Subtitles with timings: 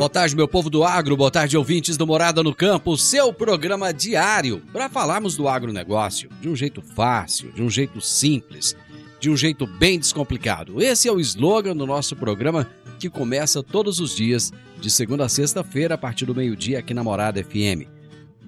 [0.00, 3.92] Boa tarde, meu povo do agro, boa tarde, ouvintes do Morada no Campo, seu programa
[3.92, 8.74] diário para falarmos do agronegócio de um jeito fácil, de um jeito simples,
[9.20, 10.82] de um jeito bem descomplicado.
[10.82, 12.66] Esse é o slogan do nosso programa
[12.98, 17.04] que começa todos os dias, de segunda a sexta-feira, a partir do meio-dia, aqui na
[17.04, 17.86] Morada FM.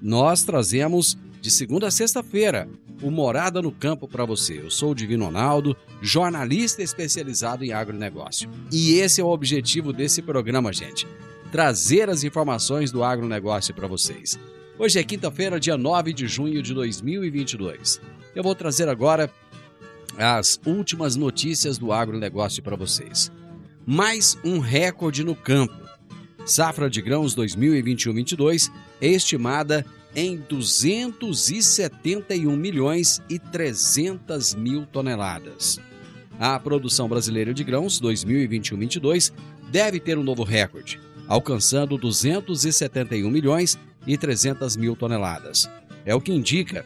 [0.01, 2.67] Nós trazemos de segunda a sexta-feira
[2.99, 4.59] o Morada no Campo para você.
[4.59, 8.49] Eu sou o Divino Ronaldo, jornalista especializado em agronegócio.
[8.71, 11.05] E esse é o objetivo desse programa, gente
[11.53, 14.39] trazer as informações do agronegócio para vocês.
[14.79, 18.01] Hoje é quinta-feira, dia 9 de junho de 2022.
[18.35, 19.31] Eu vou trazer agora
[20.17, 23.31] as últimas notícias do agronegócio para vocês.
[23.85, 25.75] Mais um recorde no campo.
[26.43, 35.79] Safra de grãos 2021-22 é estimada em 271 milhões e 300 mil toneladas.
[36.39, 39.31] A produção brasileira de grãos 2021-22
[39.69, 45.69] deve ter um novo recorde, alcançando 271 milhões e 300 mil toneladas.
[46.05, 46.85] É o que indica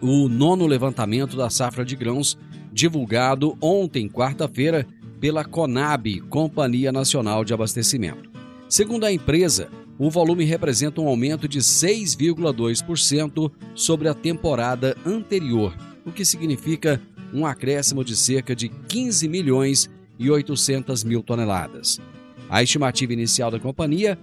[0.00, 2.38] o nono levantamento da safra de grãos,
[2.72, 4.86] divulgado ontem, quarta-feira,
[5.20, 8.30] pela Conab, Companhia Nacional de Abastecimento.
[8.68, 15.76] Segundo a empresa, o volume representa um aumento de 6,2% sobre a temporada anterior,
[16.06, 17.02] o que significa
[17.34, 22.00] um acréscimo de cerca de 15 milhões e 800 mil toneladas.
[22.48, 24.18] A estimativa inicial da companhia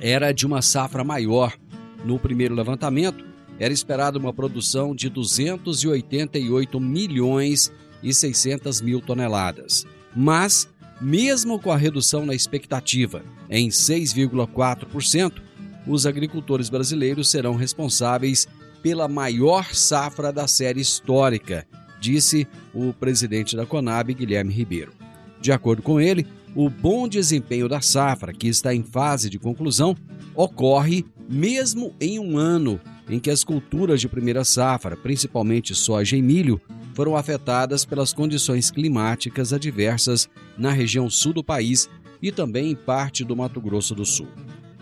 [0.00, 1.56] era de uma safra maior.
[2.04, 3.24] No primeiro levantamento,
[3.58, 7.72] era esperada uma produção de 288 milhões
[8.02, 9.86] e 600 mil toneladas.
[10.14, 10.68] Mas,
[11.00, 15.42] mesmo com a redução na expectativa em 6,4%,
[15.86, 18.46] os agricultores brasileiros serão responsáveis
[18.82, 21.66] pela maior safra da série histórica,
[22.00, 24.92] disse o presidente da Conab, Guilherme Ribeiro.
[25.40, 26.26] De acordo com ele,
[26.58, 29.96] o bom desempenho da safra, que está em fase de conclusão,
[30.34, 36.22] ocorre mesmo em um ano em que as culturas de primeira safra, principalmente soja e
[36.22, 36.60] milho,
[36.94, 41.88] foram afetadas pelas condições climáticas adversas na região sul do país
[42.20, 44.26] e também em parte do Mato Grosso do Sul.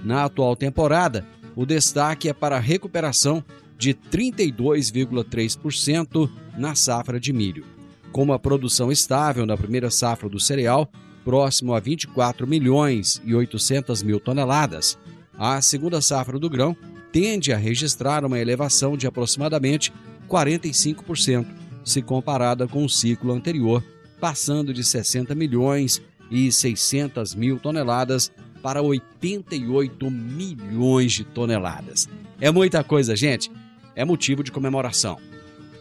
[0.03, 3.44] Na atual temporada, o destaque é para a recuperação
[3.76, 7.66] de 32,3% na safra de milho.
[8.12, 10.91] Com uma produção estável na primeira safra do cereal,
[11.26, 14.97] próximo a 24 milhões e 800 mil toneladas,
[15.37, 16.76] a segunda safra do grão
[17.10, 19.92] tende a registrar uma elevação de aproximadamente
[20.28, 21.44] 45%,
[21.84, 23.82] se comparada com o ciclo anterior,
[24.20, 26.00] passando de 60 milhões
[26.31, 28.31] e 600 mil toneladas
[28.62, 32.09] para 88 milhões de toneladas.
[32.41, 33.50] É muita coisa, gente.
[33.97, 35.19] É motivo de comemoração.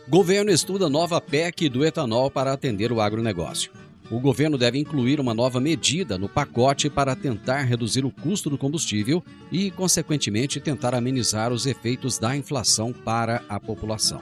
[0.09, 5.33] Governo estuda nova PEC do etanol para atender o agronegócio o governo deve incluir uma
[5.33, 11.51] nova medida no pacote para tentar reduzir o custo do combustível e, consequentemente, tentar amenizar
[11.51, 14.21] os efeitos da inflação para a população.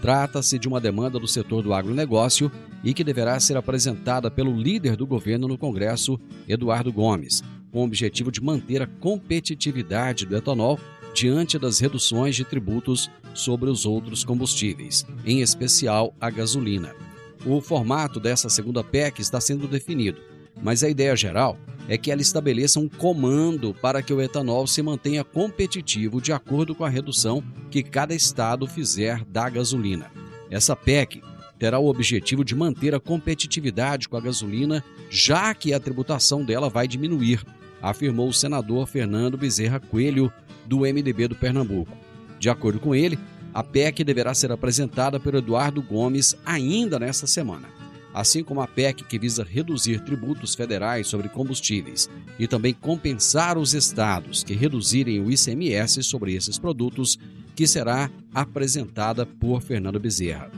[0.00, 2.52] Trata-se de uma demanda do setor do agronegócio
[2.84, 7.84] e que deverá ser apresentada pelo líder do governo no Congresso, Eduardo Gomes, com o
[7.84, 10.78] objetivo de manter a competitividade do etanol
[11.14, 17.05] diante das reduções de tributos sobre os outros combustíveis, em especial a gasolina.
[17.46, 20.20] O formato dessa segunda PEC está sendo definido,
[20.60, 21.56] mas a ideia geral
[21.88, 26.74] é que ela estabeleça um comando para que o etanol se mantenha competitivo de acordo
[26.74, 27.40] com a redução
[27.70, 30.10] que cada estado fizer da gasolina.
[30.50, 31.22] Essa PEC
[31.56, 36.68] terá o objetivo de manter a competitividade com a gasolina, já que a tributação dela
[36.68, 37.44] vai diminuir,
[37.80, 40.32] afirmou o senador Fernando Bezerra Coelho,
[40.66, 41.96] do MDB do Pernambuco.
[42.40, 43.16] De acordo com ele,
[43.56, 47.66] a PEC deverá ser apresentada pelo Eduardo Gomes ainda nesta semana,
[48.12, 52.06] assim como a PEC que visa reduzir tributos federais sobre combustíveis
[52.38, 57.18] e também compensar os estados que reduzirem o ICMS sobre esses produtos,
[57.54, 60.52] que será apresentada por Fernando Bezerra.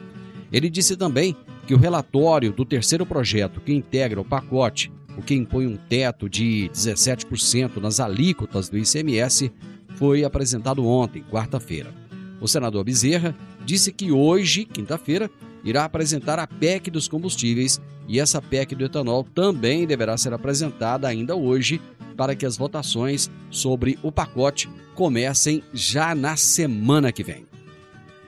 [0.53, 1.37] Ele disse também
[1.69, 6.29] que o relatório do terceiro projeto que integra o pacote, o que impõe um teto
[6.29, 9.53] de 17% nas alíquotas do ICMS,
[9.95, 12.08] foi apresentado ontem, quarta-feira.
[12.41, 15.31] O senador Bezerra disse que hoje, quinta-feira,
[15.65, 21.09] irá apresentar a PEC dos combustíveis e essa PEC do etanol também deverá ser apresentada
[21.09, 21.81] ainda hoje
[22.17, 27.47] para que as votações sobre o pacote comecem já na semana que vem.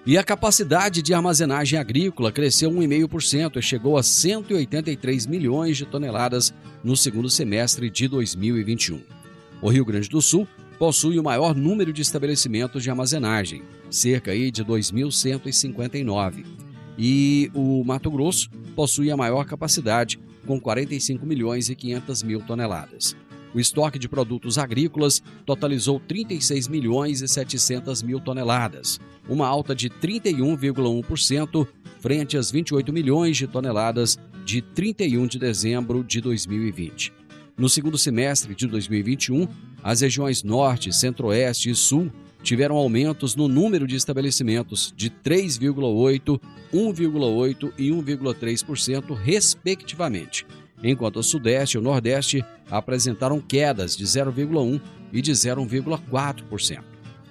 [0.07, 6.55] E a capacidade de armazenagem agrícola cresceu 1,5% e chegou a 183 milhões de toneladas
[6.83, 9.01] no segundo semestre de 2021.
[9.61, 10.49] O Rio Grande do Sul
[10.79, 16.45] possui o maior número de estabelecimentos de armazenagem, cerca de 2.159.
[16.97, 23.17] E o Mato Grosso possui a maior capacidade, com 45 milhões e 500 mil toneladas.
[23.53, 29.91] O estoque de produtos agrícolas totalizou 36 milhões e 700 mil toneladas, uma alta de
[29.91, 31.67] 31,1%
[31.99, 37.13] frente às 28 milhões de toneladas de 31 de dezembro de 2020.
[37.57, 39.47] No segundo semestre de 2021,
[39.83, 42.11] as regiões Norte, Centro-Oeste e Sul
[42.43, 46.41] tiveram aumentos no número de estabelecimentos de 3,8%,
[46.73, 50.47] 1,8% e 1,3%, respectivamente,
[50.83, 54.81] enquanto o Sudeste e o Nordeste apresentaram quedas de 0,1%
[55.13, 56.83] e de 0,4%.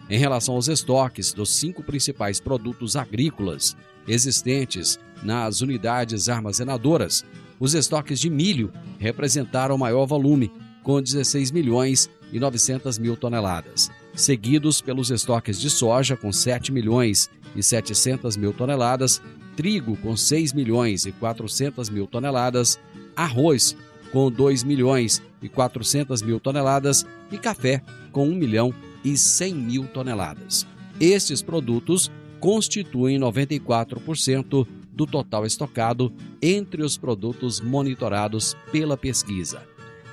[0.10, 3.78] Em relação aos estoques dos cinco principais produtos agrícolas
[4.08, 7.24] existentes nas unidades armazenadoras,
[7.60, 10.52] os estoques de milho representaram o maior volume,
[10.84, 17.30] com 16 milhões e 900 mil toneladas, seguidos pelos estoques de soja, com 7 milhões
[17.56, 19.22] e 700 mil toneladas,
[19.56, 22.78] trigo, com 6 milhões e 400 mil toneladas,
[23.16, 23.78] arroz,
[24.12, 27.82] com 2 milhões e 400 mil toneladas e café,
[28.12, 28.74] com 1 milhão
[29.06, 30.68] e 100 mil toneladas.
[31.00, 32.12] Estes produtos
[32.42, 36.12] constituem 94% do total estocado
[36.42, 39.62] entre os produtos monitorados pela pesquisa.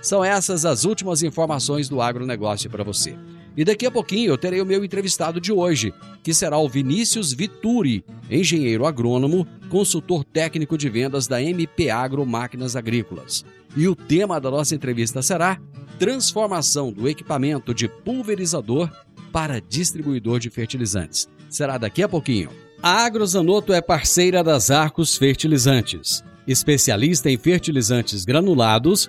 [0.00, 3.16] São essas as últimas informações do agronegócio para você.
[3.56, 7.32] E daqui a pouquinho eu terei o meu entrevistado de hoje, que será o Vinícius
[7.32, 13.44] Vituri, engenheiro agrônomo, consultor técnico de vendas da MP Agro Máquinas Agrícolas.
[13.74, 15.58] E o tema da nossa entrevista será
[15.98, 18.90] Transformação do equipamento de pulverizador
[19.32, 21.26] para distribuidor de fertilizantes.
[21.48, 22.50] Será daqui a pouquinho.
[22.82, 29.08] A Agrozanoto é parceira das Arcos Fertilizantes, especialista em fertilizantes granulados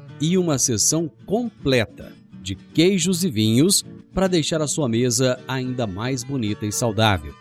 [0.21, 6.23] e uma sessão completa de queijos e vinhos para deixar a sua mesa ainda mais
[6.23, 7.33] bonita e saudável.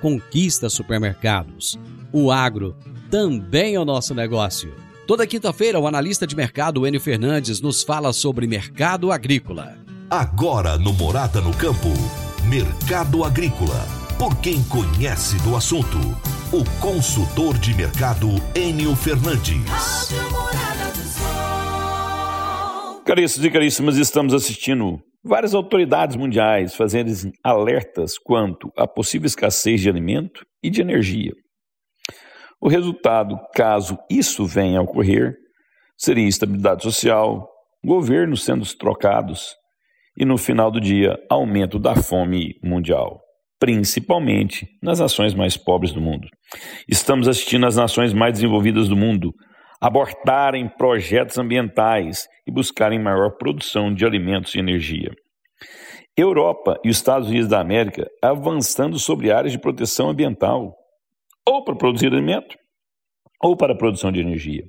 [0.00, 1.78] Conquista supermercados.
[2.12, 2.76] O agro
[3.10, 4.72] também é o nosso negócio.
[5.06, 9.78] Toda quinta-feira, o analista de mercado Enio Fernandes nos fala sobre mercado agrícola.
[10.10, 11.88] Agora no Morada no Campo,
[12.48, 13.86] Mercado Agrícola.
[14.18, 15.98] Por quem conhece do assunto,
[16.52, 19.62] o consultor de mercado Enio Fernandes.
[23.08, 27.10] Caríssimos e caríssimas, estamos assistindo várias autoridades mundiais fazendo
[27.42, 31.32] alertas quanto à possível escassez de alimento e de energia.
[32.60, 35.34] O resultado, caso isso venha a ocorrer,
[35.96, 37.48] seria instabilidade social,
[37.82, 39.54] governos sendo trocados
[40.14, 43.22] e, no final do dia, aumento da fome mundial,
[43.58, 46.28] principalmente nas nações mais pobres do mundo.
[46.86, 49.32] Estamos assistindo as nações mais desenvolvidas do mundo
[49.80, 55.10] abortarem projetos ambientais e buscarem maior produção de alimentos e energia.
[56.16, 60.74] Europa e os Estados Unidos da América avançando sobre áreas de proteção ambiental,
[61.46, 62.56] ou para produzir alimento,
[63.42, 64.64] ou para a produção de energia.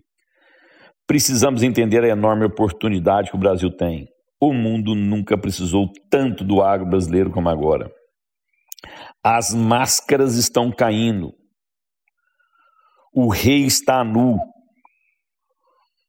[1.08, 4.08] Precisamos entender a enorme oportunidade que o Brasil tem.
[4.40, 7.92] O mundo nunca precisou tanto do agro brasileiro como agora.
[9.24, 11.34] As máscaras estão caindo.
[13.12, 14.38] O rei está nu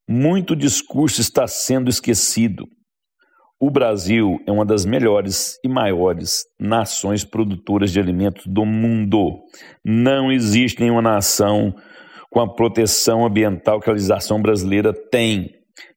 [0.07, 2.67] Muito discurso está sendo esquecido.
[3.59, 9.39] O Brasil é uma das melhores e maiores nações produtoras de alimentos do mundo.
[9.85, 11.75] Não existe nenhuma nação
[12.31, 15.51] com a proteção ambiental que a legislação brasileira tem.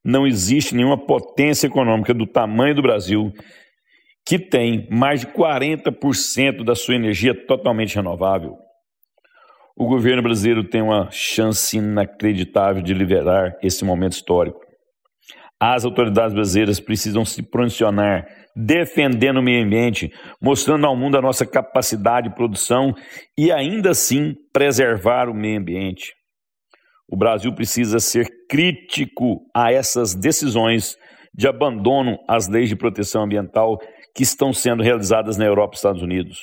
[0.04, 3.32] Não existe nenhuma potência econômica do tamanho do Brasil
[4.26, 8.56] que tem mais de 40% da sua energia totalmente renovável.
[9.76, 14.60] O governo brasileiro tem uma chance inacreditável de liberar esse momento histórico.
[15.60, 21.44] As autoridades brasileiras precisam se posicionar defendendo o meio ambiente, mostrando ao mundo a nossa
[21.44, 22.94] capacidade de produção
[23.36, 26.12] e ainda assim preservar o meio ambiente.
[27.08, 30.96] O Brasil precisa ser crítico a essas decisões
[31.34, 33.78] de abandono às leis de proteção ambiental
[34.14, 36.38] que estão sendo realizadas na Europa e Estados Unidos.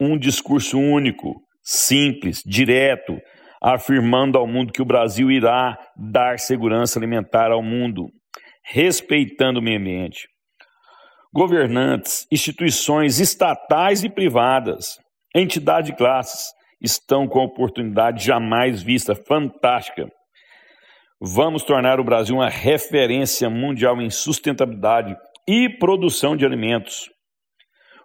[0.00, 3.20] Um discurso único, simples, direto,
[3.60, 8.06] afirmando ao mundo que o Brasil irá dar segurança alimentar ao mundo,
[8.64, 10.28] respeitando o meio ambiente.
[11.30, 14.96] Governantes, instituições estatais e privadas,
[15.36, 16.46] entidades de classes
[16.80, 20.08] estão com a oportunidade jamais vista, fantástica.
[21.20, 25.14] Vamos tornar o Brasil uma referência mundial em sustentabilidade
[25.46, 27.10] e produção de alimentos.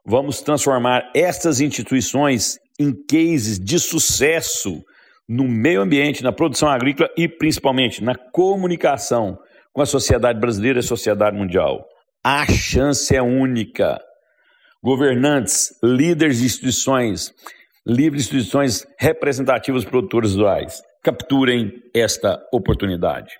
[0.06, 4.84] Vamos transformar estas instituições em cases de sucesso
[5.28, 9.38] no meio ambiente, na produção agrícola e principalmente na comunicação
[9.72, 11.88] com a sociedade brasileira e a sociedade mundial.
[12.24, 14.00] A chance é única.
[14.84, 17.34] Governantes, líderes de instituições,
[17.88, 23.34] livres instituições representativas produtoras rurais, capturem esta oportunidade.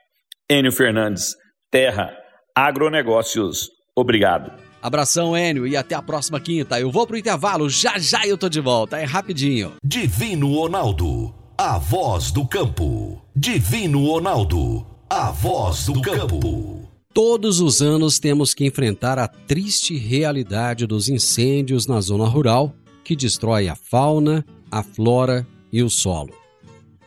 [0.50, 1.36] Enio Fernandes,
[1.70, 2.16] Terra,
[2.56, 4.63] Agronegócios, obrigado.
[4.84, 6.78] Abração, Enio, e até a próxima quinta.
[6.78, 9.72] Eu vou pro intervalo, já já eu tô de volta, é rapidinho.
[9.82, 13.22] Divino Ronaldo, a voz do campo.
[13.34, 16.90] Divino Ronaldo, a voz do campo.
[17.14, 22.76] Todos os anos temos que enfrentar a triste realidade dos incêndios na zona rural
[23.06, 26.34] que destrói a fauna, a flora e o solo.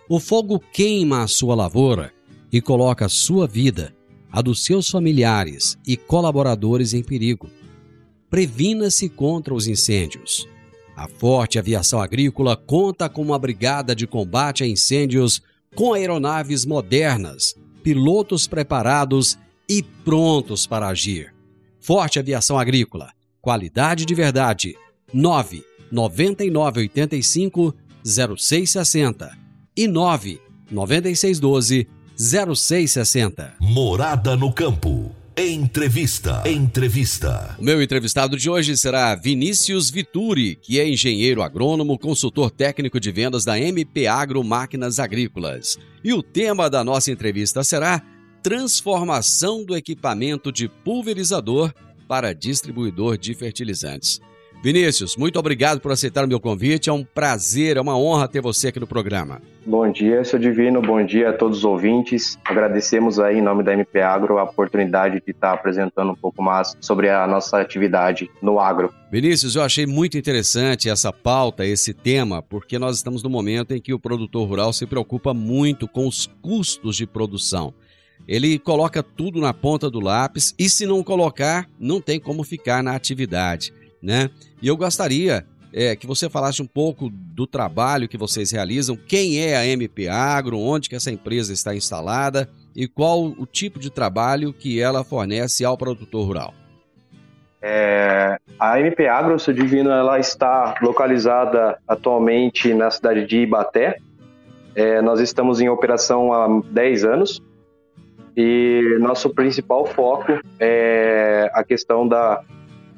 [0.09, 2.11] O fogo queima a sua lavoura
[2.50, 3.95] e coloca a sua vida,
[4.33, 7.50] a dos seus familiares e colaboradores em perigo.
[8.37, 10.47] Previna-se contra os incêndios.
[10.95, 15.40] A Forte Aviação Agrícola conta com uma brigada de combate a incêndios
[15.75, 21.33] com aeronaves modernas, pilotos preparados e prontos para agir.
[21.81, 24.76] Forte Aviação Agrícola, qualidade de verdade.
[25.14, 27.75] 9 9985
[28.05, 29.33] 0660
[29.75, 30.38] e 9
[30.71, 31.88] 9612
[32.19, 33.55] 0660.
[33.62, 35.11] Morada no campo.
[35.38, 36.43] Entrevista.
[36.47, 37.55] Entrevista.
[37.59, 43.12] O meu entrevistado de hoje será Vinícius Vituri, que é engenheiro agrônomo, consultor técnico de
[43.12, 45.76] vendas da MP Agro Máquinas Agrícolas.
[46.02, 48.02] E o tema da nossa entrevista será
[48.43, 51.71] transformação do equipamento de pulverizador
[52.09, 54.23] para distribuidor de fertilizantes.
[54.67, 56.91] Vinícius, muito obrigado por aceitar o meu convite.
[56.91, 59.41] É um prazer, é uma honra ter você aqui no programa.
[59.65, 60.83] Bom dia, seu Divino.
[60.83, 62.37] Bom dia a todos os ouvintes.
[62.45, 66.77] Agradecemos aí, em nome da MP Agro, a oportunidade de estar apresentando um pouco mais
[66.81, 68.93] sobre a nossa atividade no agro.
[69.09, 73.81] Vinícius, eu achei muito interessante essa pauta, esse tema, porque nós estamos no momento em
[73.81, 77.73] que o produtor rural se preocupa muito com os custos de produção.
[78.27, 82.83] Ele coloca tudo na ponta do lápis e, se não colocar, não tem como ficar
[82.83, 84.31] na atividade né?
[84.61, 89.41] E eu gostaria é, que você falasse um pouco do trabalho que vocês realizam, quem
[89.41, 93.91] é a MP Agro, onde que essa empresa está instalada e qual o tipo de
[93.91, 96.55] trabalho que ela fornece ao produtor rural.
[97.61, 103.99] É, a MP Agro, seu Divino, ela está localizada atualmente na cidade de Ibaté.
[104.75, 107.43] É, nós estamos em operação há 10 anos
[108.37, 112.43] e nosso principal foco é a questão da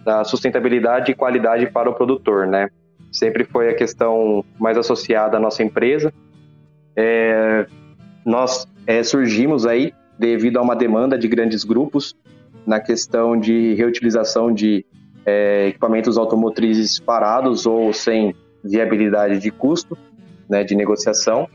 [0.09, 2.71] da sustentabilidade e qualidade para o produtor, né?
[3.12, 6.11] Sempre foi a questão mais associada à nossa empresa.
[6.97, 7.67] É,
[8.25, 12.17] nós é, surgimos aí devido a uma demanda de grandes grupos
[12.67, 14.83] na questão de reutilização de
[15.27, 18.35] é, equipamentos automotrizes parados ou sem
[18.65, 19.97] viabilidade de custo,
[20.49, 21.47] né, de negociação.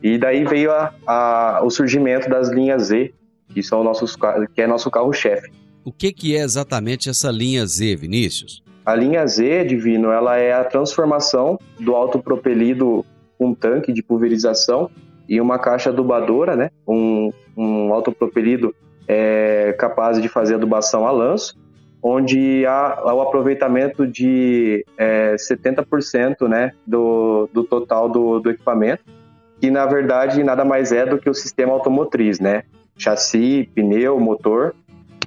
[0.00, 3.12] E daí veio a, a, o surgimento das linhas Z,
[3.48, 4.16] que são nossos
[4.54, 5.50] que é nosso carro-chefe.
[5.88, 8.62] O que, que é exatamente essa linha Z, Vinícius?
[8.84, 13.06] A linha Z, Divino, ela é a transformação do autopropelido
[13.40, 14.90] um tanque de pulverização
[15.26, 16.70] e uma caixa adubadora, né?
[16.86, 18.74] Um, um autopropelido
[19.06, 21.56] é capaz de fazer adubação a lanço,
[22.02, 29.04] onde há o aproveitamento de é, 70% né, do, do total do, do equipamento
[29.58, 32.64] que na verdade nada mais é do que o sistema automotriz, né?
[32.94, 34.74] Chassi, pneu, motor,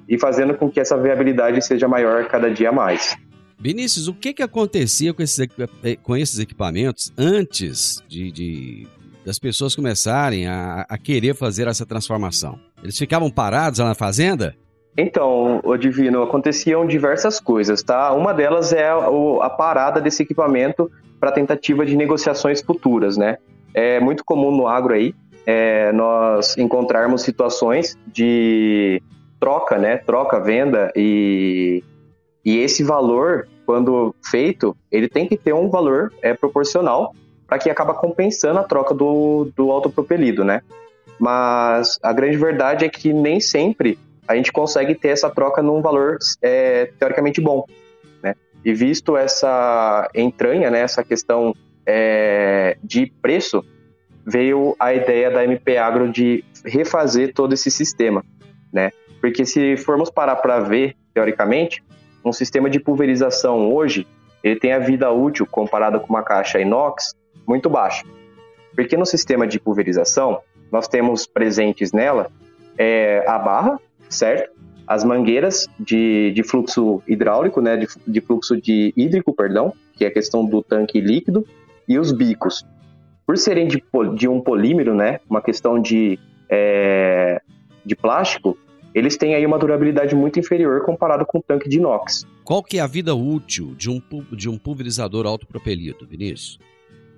[0.08, 3.16] e fazendo com que essa viabilidade seja maior cada dia mais.
[3.58, 5.48] Vinícius, o que, que acontecia com esses,
[5.84, 8.86] eh, com esses equipamentos antes de, de
[9.24, 12.58] das pessoas começarem a, a, querer fazer essa transformação?
[12.82, 14.56] Eles ficavam parados lá na fazenda?
[14.96, 18.12] Então, o Divino, aconteciam diversas coisas, tá?
[18.12, 18.96] Uma delas é a,
[19.42, 20.90] a parada desse equipamento
[21.20, 23.38] para tentativa de negociações futuras, né?
[23.72, 25.14] É muito comum no agro aí
[25.46, 29.02] é, nós encontrarmos situações de
[29.42, 29.96] troca, né?
[29.96, 31.82] Troca, venda e,
[32.44, 37.12] e esse valor, quando feito, ele tem que ter um valor é, proporcional
[37.48, 40.62] para que acaba compensando a troca do, do autopropelido, né?
[41.18, 45.82] Mas a grande verdade é que nem sempre a gente consegue ter essa troca num
[45.82, 47.66] valor é, teoricamente bom.
[48.64, 51.52] E visto essa entranha, né, essa questão
[51.84, 53.64] é, de preço,
[54.24, 58.24] veio a ideia da MP Agro de refazer todo esse sistema,
[58.72, 58.92] né?
[59.22, 61.82] Porque se formos parar para ver, teoricamente,
[62.24, 64.04] um sistema de pulverização hoje,
[64.42, 67.14] ele tem a vida útil, comparado com uma caixa inox,
[67.46, 68.04] muito baixa.
[68.74, 70.40] Porque no sistema de pulverização,
[70.72, 72.30] nós temos presentes nela
[72.76, 74.50] é, a barra, certo?
[74.86, 80.08] as mangueiras de, de fluxo hidráulico, né, de, de fluxo de hídrico, perdão, que é
[80.08, 81.46] a questão do tanque líquido,
[81.88, 82.66] e os bicos.
[83.24, 83.82] Por serem de,
[84.16, 86.18] de um polímero, né, uma questão de,
[86.50, 87.40] é,
[87.84, 88.58] de plástico,
[88.94, 92.26] eles têm aí uma durabilidade muito inferior comparado com o tanque de inox.
[92.44, 94.00] Qual que é a vida útil de um,
[94.32, 96.58] de um pulverizador autopropelido, Vinícius?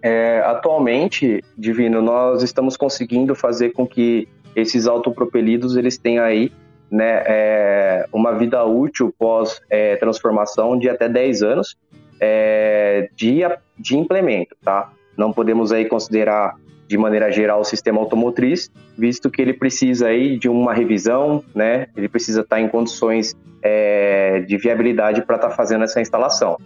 [0.03, 6.53] É, atualmente, Divino, nós estamos conseguindo fazer com que esses autopropelidos eles tenham aí
[6.91, 11.77] né, é, uma vida útil pós é, transformação de até 10 anos
[12.21, 13.41] é, de,
[13.79, 14.93] de implemento, tá?
[15.17, 16.55] Não podemos aí considerar
[16.87, 21.87] de maneira geral o sistema automotriz, visto que ele precisa aí de uma revisão, né?
[21.97, 26.59] Ele precisa estar em condições é, de viabilidade para estar tá fazendo essa instalação.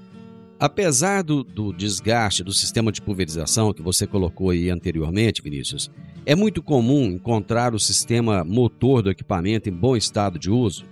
[0.61, 5.89] Apesar do, do, desgaste do sistema de pulverização que você colocou aí anteriormente, Vinícius,
[6.27, 10.85] é muito comum encontrar o sistema motor do equipamento em bom estado de uso?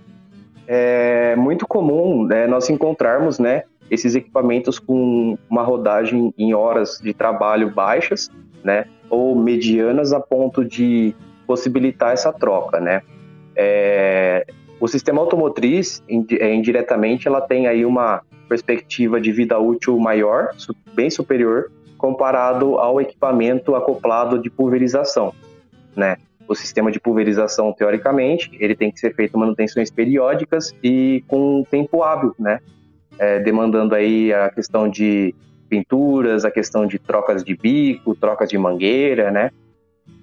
[0.65, 7.13] É muito comum né, nós encontrarmos né, esses equipamentos com uma rodagem em horas de
[7.13, 8.31] trabalho baixas,
[8.63, 11.15] né, ou medianas a ponto de
[11.45, 13.01] possibilitar essa troca, né.
[13.55, 14.45] É,
[14.79, 16.03] o sistema automotriz,
[16.39, 20.49] é, indiretamente, ela tem aí uma perspectiva de vida útil maior,
[20.93, 25.33] bem superior, comparado ao equipamento acoplado de pulverização,
[25.95, 26.17] né?
[26.47, 32.03] O sistema de pulverização, teoricamente, ele tem que ser feito manutenções periódicas e com tempo
[32.03, 32.59] hábil, né?
[33.19, 35.33] É, demandando aí a questão de
[35.67, 39.51] pinturas, a questão de trocas de bico, trocas de mangueira, né?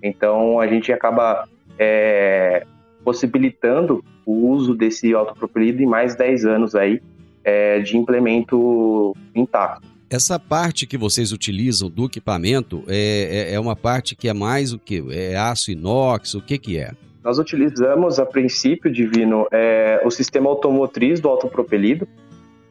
[0.03, 2.67] Então a gente acaba é,
[3.05, 7.01] possibilitando o uso desse autopropelido em mais 10 anos aí
[7.45, 9.87] é, de implemento intacto.
[10.09, 14.73] Essa parte que vocês utilizam do equipamento é, é, é uma parte que é mais
[14.73, 15.03] o que?
[15.11, 16.35] É aço inox?
[16.35, 16.93] O que, que é?
[17.25, 22.07] Nós utilizamos, a princípio, Divino, é, o sistema automotriz do autopropelido,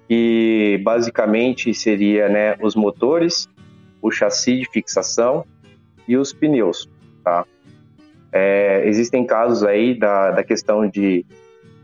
[0.07, 3.47] que basicamente seria né, os motores,
[4.01, 5.45] o chassi de fixação
[6.07, 6.89] e os pneus.
[7.23, 7.45] Tá?
[8.31, 11.25] É, existem casos aí da, da questão de,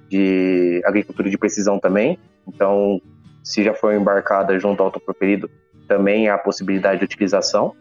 [0.10, 2.18] de agricultura de precisão também,
[2.50, 3.00] então,
[3.44, 5.50] se já foi embarcada junto ao autopropelido,
[5.88, 7.76] também há possibilidade de utilização,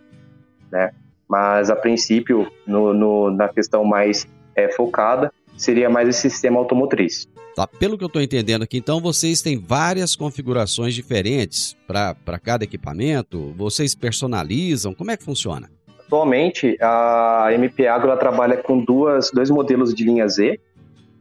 [0.71, 0.93] né?
[1.27, 7.29] Mas, a princípio, no, no na questão mais é, focada, seria mais esse sistema automotriz.
[7.55, 12.65] Tá, pelo que eu estou entendendo aqui, então vocês têm várias configurações diferentes para cada
[12.65, 13.53] equipamento?
[13.57, 14.95] Vocês personalizam?
[14.95, 15.69] Como é que funciona?
[16.07, 20.59] Atualmente, a MP Agro trabalha com duas, dois modelos de linha Z,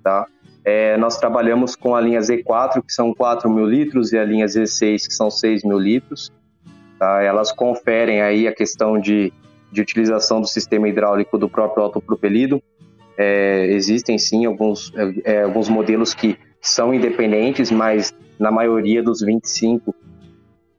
[0.02, 0.26] tá?
[0.64, 4.46] É, nós trabalhamos com a linha Z4, que são 4 mil litros, e a linha
[4.46, 6.30] Z6, que são 6 mil litros.
[7.00, 7.22] Tá?
[7.24, 9.32] Elas conferem aí a questão de,
[9.72, 12.62] de utilização do sistema hidráulico do próprio autopropelido.
[13.18, 14.94] É, existem sim alguns,
[15.26, 19.96] é, alguns modelos que são independentes, mas na maioria dos 25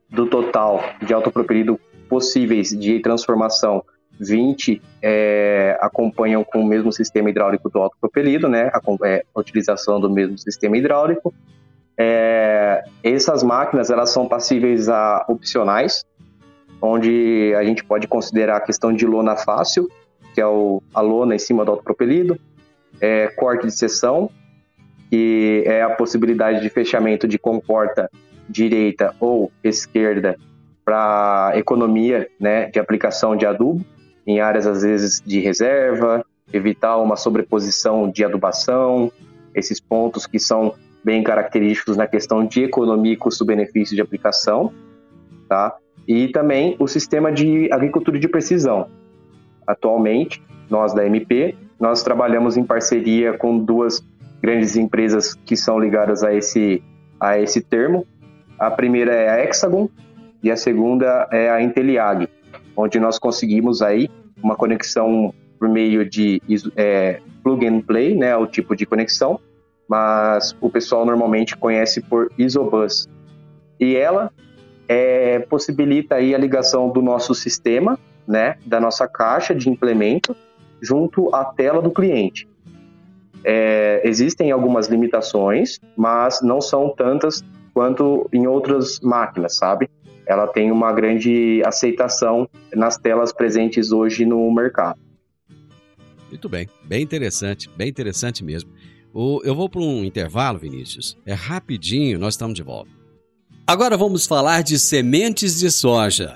[0.09, 3.83] do total de autopropelido possíveis de transformação
[4.19, 8.69] 20 é, acompanham com o mesmo sistema hidráulico do autopropelido, né?
[8.73, 11.33] A, é, a utilização do mesmo sistema hidráulico.
[11.97, 16.05] É, essas máquinas elas são passíveis a opcionais,
[16.81, 19.89] onde a gente pode considerar a questão de lona fácil,
[20.39, 22.39] que é o, a lona em cima do autopropelido,
[23.01, 24.29] é, corte de seção,
[25.09, 28.09] que é a possibilidade de fechamento de comporta
[28.47, 30.37] direita ou esquerda
[30.85, 33.85] para economia né, de aplicação de adubo
[34.25, 39.11] em áreas às vezes de reserva, evitar uma sobreposição de adubação,
[39.53, 40.73] esses pontos que são
[41.03, 44.71] bem característicos na questão de economia e custo-benefício de aplicação,
[45.49, 45.75] tá?
[46.07, 48.89] E também o sistema de agricultura de precisão.
[49.69, 54.03] Atualmente, nós da MP, nós trabalhamos em parceria com duas
[54.41, 56.81] grandes empresas que são ligadas a esse,
[57.19, 58.03] a esse termo.
[58.57, 59.87] A primeira é a Hexagon
[60.41, 62.27] e a segunda é a Inteliag,
[62.75, 64.09] onde nós conseguimos aí
[64.41, 66.41] uma conexão por meio de
[66.75, 69.39] é, plug and play, né, o tipo de conexão,
[69.87, 73.07] mas o pessoal normalmente conhece por Isobus.
[73.79, 74.31] E ela
[74.87, 80.35] é, possibilita aí a ligação do nosso sistema, né, da nossa caixa de implemento,
[80.79, 82.47] junto à tela do cliente.
[83.43, 89.89] É, existem algumas limitações, mas não são tantas quanto em outras máquinas, sabe?
[90.27, 94.99] Ela tem uma grande aceitação nas telas presentes hoje no mercado.
[96.29, 98.69] Muito bem, bem interessante, bem interessante mesmo.
[99.43, 101.17] Eu vou para um intervalo, Vinícius.
[101.25, 102.91] É rapidinho, nós estamos de volta.
[103.65, 106.35] Agora vamos falar de sementes de soja.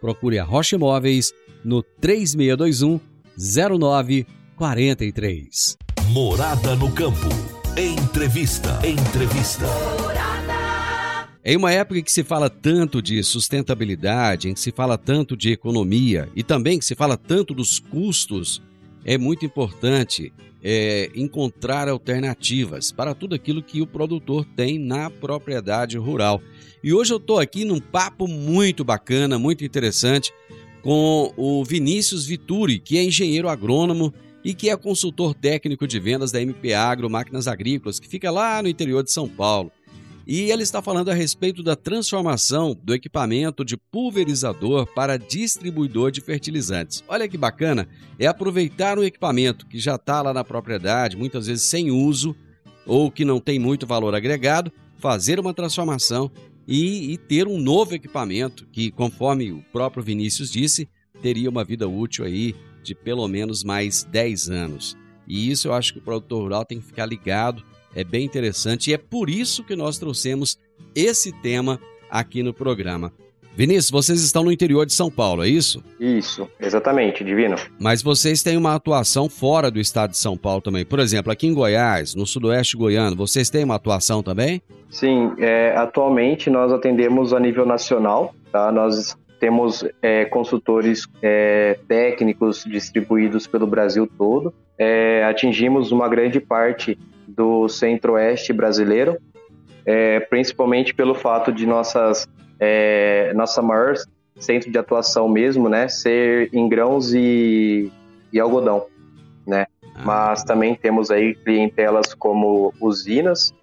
[0.00, 1.34] Procure a Rocha Imóveis
[1.64, 3.00] no 3621
[3.36, 5.76] 0943.
[6.08, 7.28] Morada no campo.
[7.76, 8.78] Entrevista.
[8.86, 9.66] Entrevista.
[11.42, 15.50] Em uma época que se fala tanto de sustentabilidade, em que se fala tanto de
[15.50, 18.62] economia e também que se fala tanto dos custos,
[19.04, 20.32] é muito importante
[20.62, 26.40] é, encontrar alternativas para tudo aquilo que o produtor tem na propriedade rural.
[26.82, 30.32] E hoje eu estou aqui num papo muito bacana, muito interessante,
[30.82, 36.32] com o Vinícius Vituri, que é engenheiro agrônomo e que é consultor técnico de vendas
[36.32, 39.70] da MP Agro Máquinas Agrícolas, que fica lá no interior de São Paulo.
[40.30, 46.20] E ele está falando a respeito da transformação do equipamento de pulverizador para distribuidor de
[46.20, 47.02] fertilizantes.
[47.08, 51.64] Olha que bacana, é aproveitar um equipamento que já está lá na propriedade, muitas vezes
[51.64, 52.36] sem uso
[52.86, 56.30] ou que não tem muito valor agregado, fazer uma transformação
[56.64, 60.88] e, e ter um novo equipamento que, conforme o próprio Vinícius disse,
[61.20, 64.96] teria uma vida útil aí de pelo menos mais 10 anos.
[65.26, 68.90] E isso eu acho que o produtor rural tem que ficar ligado é bem interessante
[68.90, 70.58] e é por isso que nós trouxemos
[70.94, 73.12] esse tema aqui no programa.
[73.54, 75.82] Vinícius, vocês estão no interior de São Paulo, é isso?
[75.98, 77.56] Isso, exatamente, Divino.
[77.78, 80.84] Mas vocês têm uma atuação fora do estado de São Paulo também.
[80.84, 84.62] Por exemplo, aqui em Goiás, no sudoeste goiano, vocês têm uma atuação também?
[84.88, 88.70] Sim, é, atualmente nós atendemos a nível nacional, tá?
[88.72, 94.54] Nós temos é, consultores é, técnicos distribuídos pelo Brasil todo.
[94.78, 96.96] É, atingimos uma grande parte
[97.36, 99.16] do centro-oeste brasileiro,
[99.84, 103.94] é, principalmente pelo fato de nossas, é, nossa maior
[104.38, 107.90] centro de atuação mesmo, né, ser em grãos e,
[108.32, 108.86] e algodão,
[109.46, 109.66] né.
[109.94, 110.02] Ah.
[110.04, 113.54] Mas também temos aí clientelas como usinas,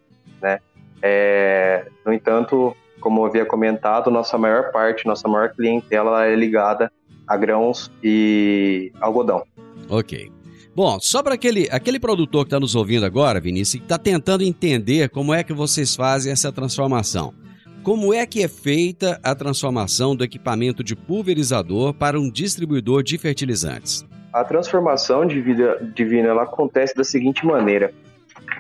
[0.42, 0.60] né.
[1.02, 6.92] É, no entanto, como eu havia comentado, nossa maior parte, nossa maior clientela é ligada
[7.28, 9.44] a grãos e algodão.
[9.90, 10.32] Ok.
[10.78, 14.44] Bom, só para aquele, aquele produtor que está nos ouvindo agora, Vinícius, que está tentando
[14.44, 17.34] entender como é que vocês fazem essa transformação.
[17.82, 23.18] Como é que é feita a transformação do equipamento de pulverizador para um distribuidor de
[23.18, 24.06] fertilizantes?
[24.32, 27.92] A transformação de vida divina ela acontece da seguinte maneira: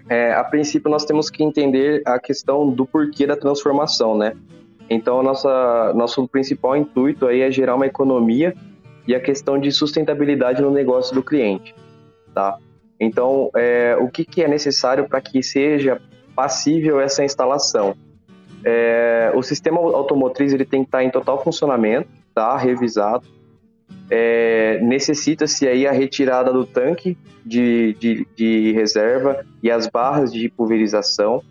[0.09, 4.33] é, a princípio nós temos que entender a questão do porquê da transformação, né?
[4.89, 8.55] Então, nossa, nosso principal intuito aí é gerar uma economia
[9.07, 11.75] e a questão de sustentabilidade no negócio do cliente,
[12.37, 12.59] tá?
[12.99, 15.99] Então, é, o que, que é necessário para que seja
[16.35, 17.95] passível essa instalação?
[18.63, 22.55] É, o sistema automotriz ele tem que estar em total funcionamento, tá?
[22.55, 23.27] Revisado.
[24.11, 30.47] É, Necessita-se aí a retirada do tanque de, de, de, reserva e as barras de
[30.47, 31.41] pulverização,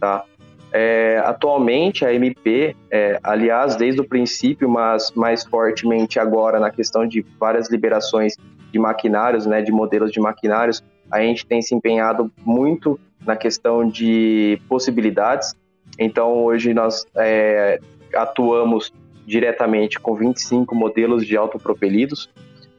[0.00, 0.24] tá?
[0.72, 7.06] É, atualmente a MP, é, aliás, desde o princípio, mas mais fortemente agora na questão
[7.06, 8.36] de várias liberações
[8.74, 13.88] de maquinários, né, de modelos de maquinários, a gente tem se empenhado muito na questão
[13.88, 15.54] de possibilidades.
[15.96, 17.78] Então, hoje nós é,
[18.12, 18.92] atuamos
[19.24, 22.28] diretamente com 25 modelos de autopropelidos,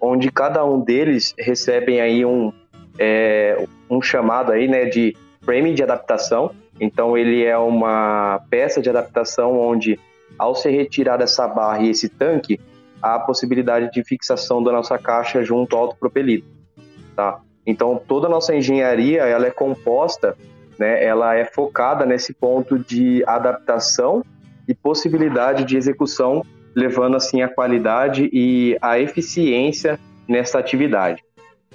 [0.01, 2.51] onde cada um deles recebem aí um,
[2.99, 6.51] é, um chamado aí, né, de frame de adaptação.
[6.77, 9.97] Então, ele é uma peça de adaptação onde,
[10.38, 12.60] ao ser retirada essa barra e esse tanque,
[13.01, 16.45] a possibilidade de fixação da nossa caixa junto ao autopropelido,
[17.15, 17.41] tá?
[17.65, 20.38] Então, toda a nossa engenharia, ela é composta,
[20.77, 24.23] né, ela é focada nesse ponto de adaptação
[24.67, 26.43] e possibilidade de execução,
[26.75, 31.23] levando assim a qualidade e a eficiência nessa atividade,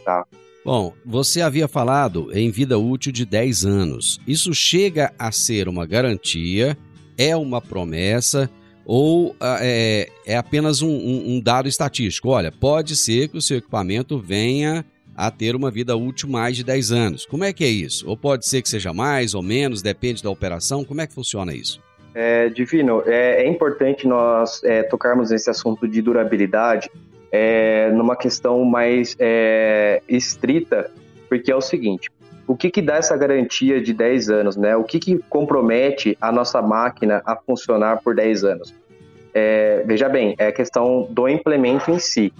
[0.04, 0.24] tá?
[0.64, 4.20] Bom, você havia falado em vida útil de 10 anos.
[4.26, 6.76] Isso chega a ser uma garantia,
[7.16, 8.50] é uma promessa
[8.92, 12.30] ou ah, é, é apenas um, um, um, dado estatístico?
[12.30, 14.84] Olha, pode ser que o seu equipamento venha
[15.16, 17.24] a ter uma vida útil mais de 10 anos.
[17.24, 18.08] Como é que é isso?
[18.08, 20.84] Ou pode ser que seja mais ou menos, depende da operação?
[20.84, 21.80] Como é que funciona isso?
[22.12, 26.90] É, Divino, é, é importante nós é, tocarmos nesse assunto de durabilidade
[27.30, 30.90] é, numa questão mais é, estrita,
[31.28, 32.10] porque é o seguinte:
[32.44, 34.74] o que, que dá essa garantia de 10 anos, né?
[34.74, 38.79] O que, que compromete a nossa máquina a funcionar por 10 anos?
[39.34, 42.32] É, veja bem, é a questão do implemento em si.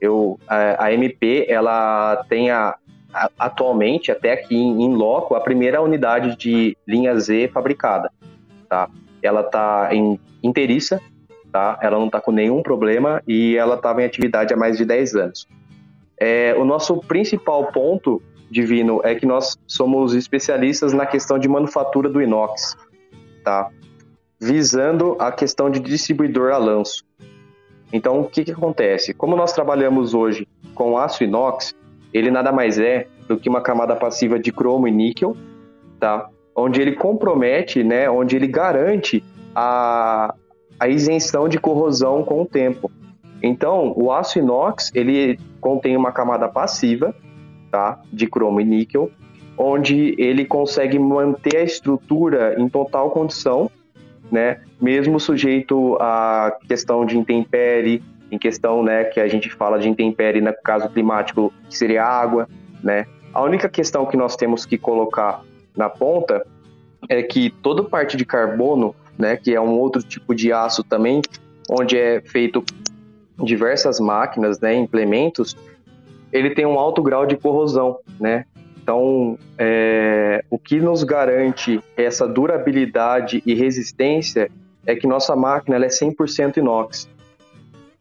[0.00, 2.76] Eu, a, a MP, ela tem a,
[3.12, 8.10] a, atualmente, até aqui em, loco, a primeira unidade de linha Z fabricada,
[8.68, 8.88] tá?
[9.22, 11.00] Ela está em inteiriça,
[11.52, 11.78] tá?
[11.82, 15.16] Ela não está com nenhum problema e ela estava em atividade há mais de 10
[15.16, 15.48] anos.
[16.20, 22.08] É, o nosso principal ponto Divino, é que nós somos especialistas na questão de manufatura
[22.08, 22.76] do inox,
[23.44, 23.70] tá?
[24.40, 27.04] Visando a questão de distribuidor a lanço.
[27.92, 29.14] Então, o que, que acontece?
[29.14, 31.74] Como nós trabalhamos hoje com aço inox,
[32.12, 35.36] ele nada mais é do que uma camada passiva de cromo e níquel,
[35.98, 36.28] tá?
[36.54, 38.08] Onde ele compromete, né?
[38.08, 39.24] Onde ele garante
[39.54, 40.34] a,
[40.78, 42.90] a isenção de corrosão com o tempo.
[43.42, 47.14] Então, o aço inox ele contém uma camada passiva
[47.70, 48.00] tá?
[48.12, 49.10] de cromo e níquel,
[49.56, 53.70] onde ele consegue manter a estrutura em total condição,
[54.30, 54.60] né?
[54.80, 60.40] mesmo sujeito à questão de intempérie, em questão né, que a gente fala de intempérie
[60.40, 62.48] no caso climático, que seria água.
[62.82, 63.06] Né?
[63.32, 65.42] A única questão que nós temos que colocar
[65.76, 66.46] na ponta
[67.08, 71.22] é que toda parte de carbono, né, que é um outro tipo de aço também,
[71.70, 72.64] onde é feito
[73.42, 75.56] diversas máquinas, né, implementos,
[76.32, 78.44] ele tem um alto grau de corrosão, né?
[78.88, 84.50] Então, é, o que nos garante essa durabilidade e resistência
[84.86, 87.06] é que nossa máquina ela é 100% inox,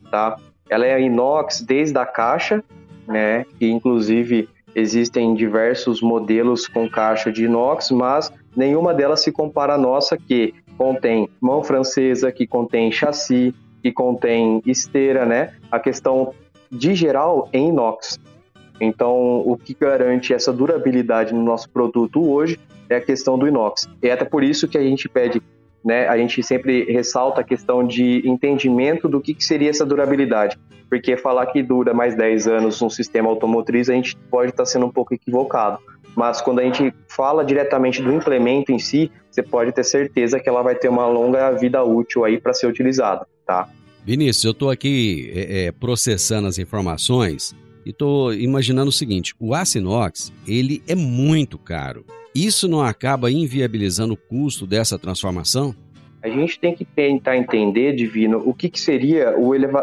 [0.10, 0.38] tá?
[0.70, 2.64] Ela é inox desde a caixa,
[3.06, 3.46] né?
[3.60, 9.78] E inclusive existem diversos modelos com caixa de inox, mas nenhuma delas se compara à
[9.78, 15.54] nossa que contém mão francesa, que contém chassi, que contém esteira, né?
[15.70, 16.34] A questão
[16.72, 18.18] de geral em inox.
[18.80, 22.60] Então, o que garante essa durabilidade no nosso produto hoje
[22.90, 23.88] é a questão do inox.
[24.02, 25.42] E é até por isso que a gente pede,
[25.84, 30.58] né, a gente sempre ressalta a questão de entendimento do que, que seria essa durabilidade.
[30.90, 34.86] Porque falar que dura mais 10 anos um sistema automotriz, a gente pode estar sendo
[34.86, 35.80] um pouco equivocado.
[36.16, 40.48] Mas quando a gente fala diretamente do implemento em si, você pode ter certeza que
[40.48, 43.70] ela vai ter uma longa vida útil aí para ser utilizada, tá?
[44.04, 47.54] Vinícius, eu estou aqui é, é, processando as informações
[47.88, 52.06] e estou imaginando o seguinte: o aço inox ele é muito caro.
[52.36, 55.74] Isso não acaba inviabilizando o custo dessa transformação?
[56.22, 59.34] A gente tem que tentar entender, Divino, o que, que seria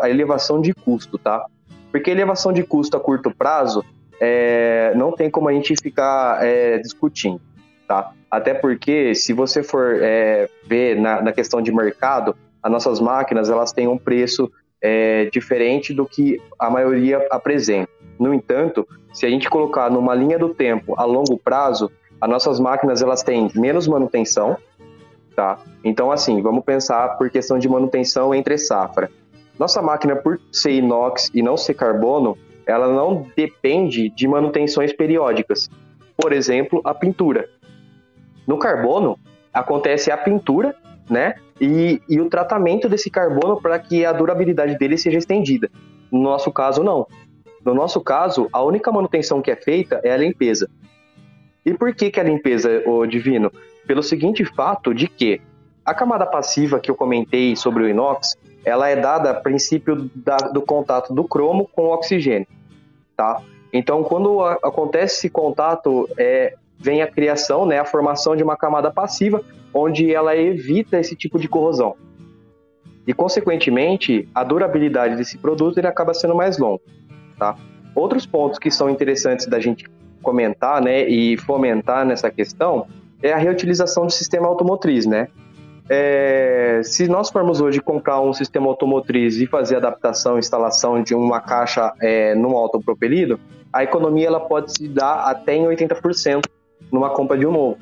[0.02, 1.46] a elevação de custo, tá?
[1.90, 3.82] Porque elevação de custo a curto prazo
[4.20, 7.40] é, não tem como a gente ficar é, discutindo,
[7.88, 8.12] tá?
[8.30, 13.48] Até porque, se você for é, ver na, na, questão de mercado, as nossas máquinas
[13.48, 14.50] elas têm um preço
[14.86, 17.88] é, diferente do que a maioria apresenta.
[18.20, 22.60] No entanto, se a gente colocar numa linha do tempo a longo prazo, As nossas
[22.60, 24.56] máquinas elas têm menos manutenção,
[25.34, 25.58] tá?
[25.82, 29.10] Então assim, vamos pensar por questão de manutenção entre safra.
[29.58, 35.68] Nossa máquina por ser inox e não ser carbono, ela não depende de manutenções periódicas.
[36.16, 37.48] Por exemplo, a pintura.
[38.46, 39.18] No carbono
[39.52, 40.74] acontece a pintura,
[41.10, 41.34] né?
[41.60, 45.70] E, e o tratamento desse carbono para que a durabilidade dele seja estendida.
[46.10, 47.06] No nosso caso, não.
[47.64, 50.68] No nosso caso, a única manutenção que é feita é a limpeza.
[51.64, 53.50] E por que, que a limpeza, o divino?
[53.86, 55.40] Pelo seguinte fato de que
[55.84, 60.36] a camada passiva que eu comentei sobre o inox, ela é dada a princípio da,
[60.36, 62.46] do contato do cromo com o oxigênio,
[63.16, 63.42] tá?
[63.72, 68.56] Então, quando a, acontece esse contato, é, vem a criação, né, a formação de uma
[68.56, 71.96] camada passiva, onde ela evita esse tipo de corrosão.
[73.06, 76.80] E, consequentemente, a durabilidade desse produto ele acaba sendo mais longo,
[77.38, 77.56] tá?
[77.94, 79.84] Outros pontos que são interessantes da gente
[80.22, 82.86] comentar, né, e fomentar nessa questão
[83.22, 85.28] é a reutilização do sistema automotriz, né?
[85.88, 91.40] É, se nós formos hoje comprar um sistema automotriz e fazer adaptação, instalação de uma
[91.40, 93.38] caixa é, num autopropelido,
[93.70, 96.42] a economia ela pode se dar até em 80%
[96.90, 97.78] numa compra de um novo,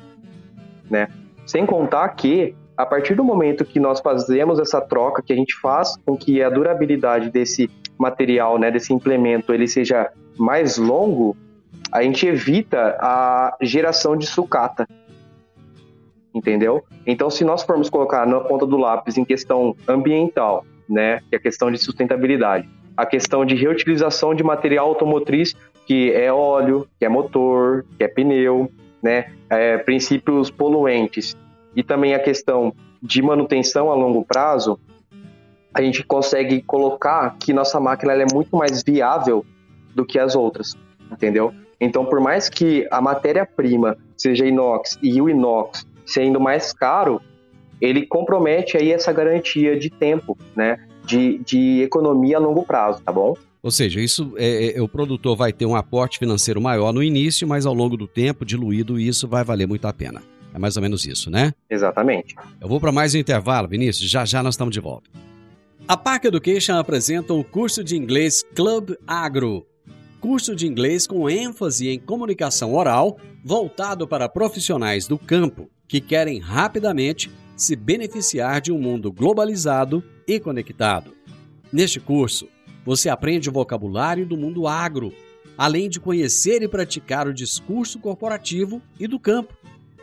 [0.89, 1.07] né?
[1.45, 5.55] Sem contar que a partir do momento que nós fazemos essa troca, que a gente
[5.59, 11.37] faz com que a durabilidade desse material, né, desse implemento, ele seja mais longo,
[11.91, 14.87] a gente evita a geração de sucata,
[16.33, 16.83] entendeu?
[17.05, 21.37] Então, se nós formos colocar na ponta do lápis em questão ambiental, né, que é
[21.37, 27.05] a questão de sustentabilidade, a questão de reutilização de material automotriz, que é óleo, que
[27.05, 28.71] é motor, que é pneu,
[29.03, 31.37] né, é, princípios poluentes,
[31.75, 34.79] e também a questão de manutenção a longo prazo,
[35.73, 39.45] a gente consegue colocar que nossa máquina é muito mais viável
[39.93, 40.75] do que as outras,
[41.11, 41.53] entendeu?
[41.79, 47.21] Então, por mais que a matéria-prima seja inox e o inox sendo mais caro,
[47.81, 50.79] ele compromete aí essa garantia de tempo, né?
[51.03, 53.35] De, de economia a longo prazo, tá bom?
[53.63, 57.47] Ou seja, isso é, é, o produtor vai ter um aporte financeiro maior no início,
[57.47, 60.21] mas ao longo do tempo, diluído, isso vai valer muito a pena.
[60.53, 61.53] É mais ou menos isso, né?
[61.69, 62.35] Exatamente.
[62.59, 64.09] Eu vou para mais um intervalo, Vinícius.
[64.09, 65.09] Já já nós estamos de volta.
[65.87, 69.65] A Park Education apresenta o curso de inglês Club Agro.
[70.19, 76.39] Curso de inglês com ênfase em comunicação oral, voltado para profissionais do campo que querem
[76.39, 81.13] rapidamente se beneficiar de um mundo globalizado e conectado.
[81.71, 82.47] Neste curso,
[82.85, 85.13] você aprende o vocabulário do mundo agro,
[85.57, 89.55] além de conhecer e praticar o discurso corporativo e do campo.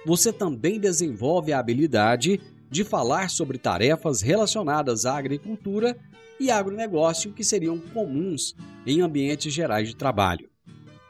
[0.07, 2.40] Você também desenvolve a habilidade
[2.71, 5.97] de falar sobre tarefas relacionadas à agricultura
[6.38, 8.55] e agronegócio que seriam comuns
[8.87, 10.49] em ambientes gerais de trabalho.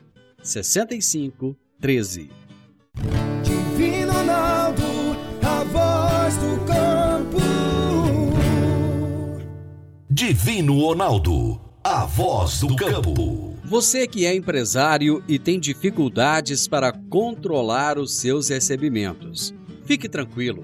[0.43, 2.29] 6513
[3.43, 4.83] Divino Ronaldo,
[5.41, 7.39] a voz do campo.
[10.09, 13.52] Divino Ronaldo, a voz do campo.
[13.65, 19.53] Você que é empresário e tem dificuldades para controlar os seus recebimentos,
[19.85, 20.63] fique tranquilo.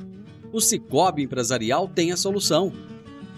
[0.51, 2.73] O Cicobi Empresarial tem a solução.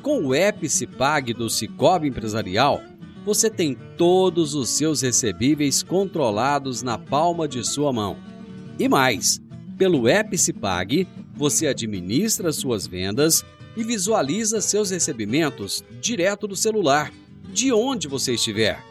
[0.01, 2.81] Com o Epicipag do Cicobi Empresarial,
[3.23, 8.17] você tem todos os seus recebíveis controlados na palma de sua mão.
[8.79, 9.39] E mais,
[9.77, 13.45] pelo Epicipag, você administra suas vendas
[13.77, 17.13] e visualiza seus recebimentos direto do celular,
[17.53, 18.90] de onde você estiver.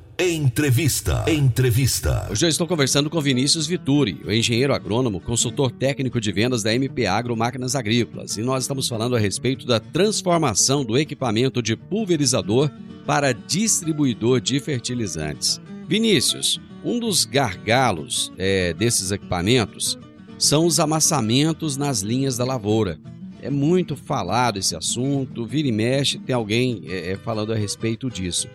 [0.23, 1.25] Entrevista.
[1.27, 2.27] Entrevista.
[2.29, 6.71] Hoje eu estou conversando com Vinícius Vituri, o engenheiro agrônomo, consultor técnico de vendas da
[6.71, 11.75] MP Agro Máquinas Agrícolas, e nós estamos falando a respeito da transformação do equipamento de
[11.75, 12.69] pulverizador
[13.03, 15.59] para distribuidor de fertilizantes.
[15.87, 19.97] Vinícius, um dos gargalos é, desses equipamentos
[20.37, 22.99] são os amassamentos nas linhas da lavoura.
[23.41, 28.47] É muito falado esse assunto, vira e mexe, tem alguém é, falando a respeito disso.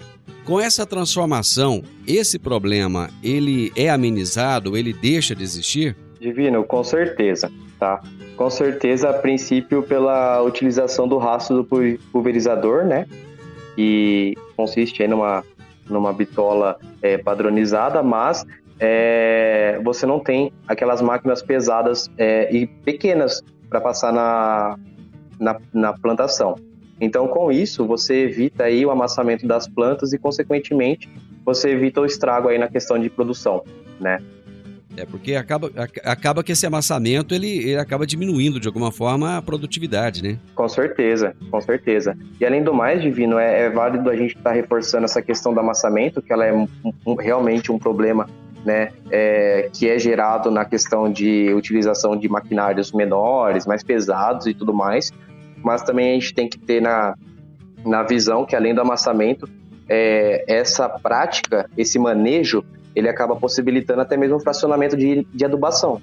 [0.46, 5.96] Com essa transformação, esse problema ele é amenizado, ele deixa de existir?
[6.20, 8.00] Divino, com certeza, tá?
[8.36, 13.08] Com certeza, a princípio, pela utilização do rastro do pulverizador, né?
[13.74, 15.42] Que consiste aí numa,
[15.90, 18.46] numa bitola é, padronizada, mas
[18.78, 24.78] é, você não tem aquelas máquinas pesadas é, e pequenas para passar na,
[25.40, 26.54] na, na, plantação.
[27.00, 31.08] Então, com isso, você evita aí o amassamento das plantas e, consequentemente,
[31.44, 33.62] você evita o estrago aí na questão de produção,
[34.00, 34.18] né?
[34.96, 35.70] É porque acaba,
[36.04, 40.38] acaba que esse amassamento ele, ele acaba diminuindo de alguma forma a produtividade, né?
[40.54, 42.16] Com certeza, com certeza.
[42.40, 45.52] E além do mais, Divino, é, é válido a gente estar tá reforçando essa questão
[45.52, 46.66] do amassamento, que ela é um,
[47.04, 48.26] um, realmente um problema
[48.64, 54.54] né, é, que é gerado na questão de utilização de maquinários menores, mais pesados e
[54.54, 55.12] tudo mais.
[55.66, 57.16] Mas também a gente tem que ter na,
[57.84, 59.48] na visão que além do amassamento,
[59.88, 62.64] é, essa prática, esse manejo,
[62.94, 66.00] ele acaba possibilitando até mesmo o fracionamento de, de adubação.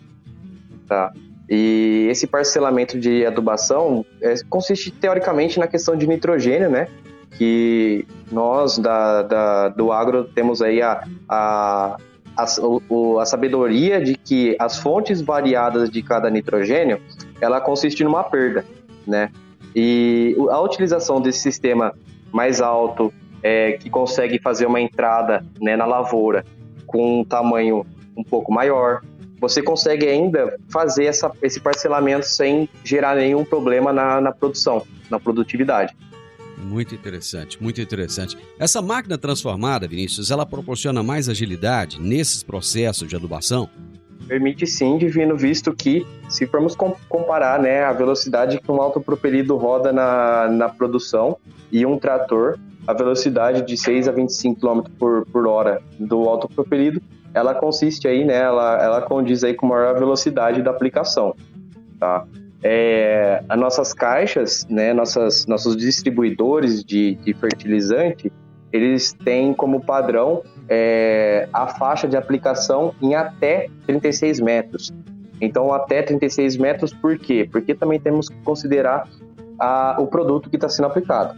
[0.86, 1.14] Tá?
[1.50, 6.90] E esse parcelamento de adubação é, consiste teoricamente na questão de nitrogênio, né?
[7.38, 11.98] Que nós da, da do agro temos aí a, a,
[12.36, 12.46] a,
[12.90, 17.00] o, a sabedoria de que as fontes variadas de cada nitrogênio
[17.40, 18.66] ela consiste numa perda,
[19.08, 19.32] né?
[19.76, 21.94] E a utilização desse sistema
[22.32, 26.46] mais alto é, que consegue fazer uma entrada né, na lavoura
[26.86, 29.02] com um tamanho um pouco maior,
[29.40, 35.20] você consegue ainda fazer essa, esse parcelamento sem gerar nenhum problema na, na produção, na
[35.20, 35.94] produtividade.
[36.58, 38.38] Muito interessante, muito interessante.
[38.58, 43.70] Essa máquina transformada, Vinícius, ela proporciona mais agilidade nesses processos de adubação?
[44.28, 46.76] Permite sim, divino, visto que, se formos
[47.10, 51.38] comparar né, a velocidade que um autopropelido roda na, na produção
[51.72, 52.58] e um trator,
[52.88, 57.02] a velocidade de 6 a 25 km por, por hora do autopropelido,
[57.34, 61.36] ela consiste aí, né, ela, ela condiz aí com maior velocidade da aplicação,
[62.00, 62.26] tá?
[62.66, 68.32] É, as nossas caixas, né, nossas, nossos distribuidores de, de fertilizante,
[68.72, 74.92] eles têm como padrão é, a faixa de aplicação em até 36 metros.
[75.42, 77.48] Então, até 36 metros, por quê?
[77.52, 79.08] Porque também temos que considerar
[79.60, 81.38] a, o produto que está sendo aplicado.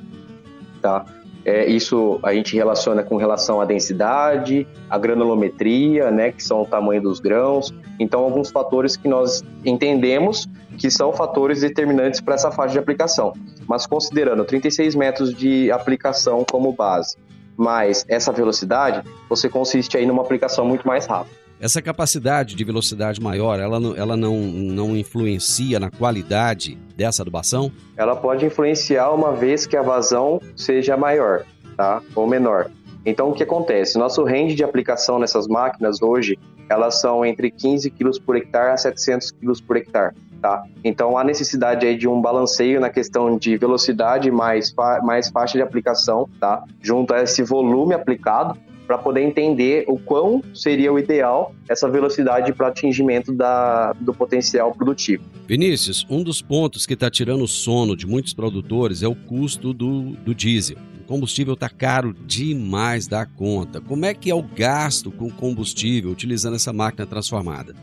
[0.81, 1.05] Tá?
[1.43, 6.65] É, isso a gente relaciona com relação à densidade, à granulometria, né, que são o
[6.65, 7.73] tamanho dos grãos.
[7.99, 13.33] Então, alguns fatores que nós entendemos que são fatores determinantes para essa faixa de aplicação.
[13.67, 17.15] Mas considerando 36 metros de aplicação como base,
[17.57, 21.35] mais essa velocidade, você consiste aí numa aplicação muito mais rápida.
[21.59, 27.71] Essa capacidade de velocidade maior, ela, não, ela não, não influencia na qualidade dessa adubação?
[27.95, 31.45] Ela pode influenciar uma vez que a vazão seja maior,
[31.77, 32.01] tá?
[32.13, 32.69] Ou menor.
[33.05, 33.97] Então, o que acontece?
[33.97, 36.37] Nosso range de aplicação nessas máquinas hoje,
[36.69, 40.13] elas são entre 15 kg por hectare a 700 kg por hectare,
[40.45, 40.63] tá?
[40.83, 45.57] Então, há necessidade aí de um balanceio na questão de velocidade mais, fa mais faixa
[45.57, 46.63] de aplicação, tá?
[46.79, 52.53] Junto a esse volume aplicado, para poder entender o quão seria o ideal essa velocidade
[52.53, 55.23] para atingimento da, do potencial produtivo.
[55.47, 59.73] Vinícius, um dos pontos que está tirando o sono de muitos produtores é o custo
[59.73, 60.77] do, do diesel.
[61.01, 63.81] O combustível está caro demais da conta.
[63.81, 67.73] Como é que é o gasto com combustível utilizando essa máquina transformada?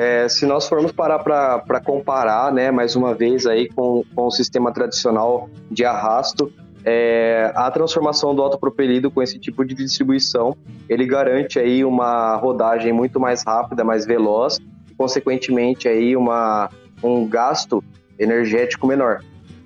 [0.00, 4.30] É, se nós formos parar para comparar, né, mais uma vez aí com, com o
[4.30, 6.50] sistema tradicional de arrasto,
[6.86, 10.56] é, a transformação do autopropelido com esse tipo de distribuição,
[10.88, 14.58] ele garante aí uma rodagem muito mais rápida, mais veloz
[14.90, 16.70] e, consequentemente, aí uma,
[17.02, 17.84] um gasto
[18.18, 19.22] energético menor,